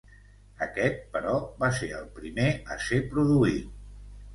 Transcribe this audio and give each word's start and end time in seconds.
Aquest, 0.65 1.03
però, 1.17 1.37
va 1.65 1.71
ser 1.83 1.93
el 2.01 2.11
primer 2.19 2.49
a 2.79 2.83
ser 2.91 3.05
produït. 3.17 3.83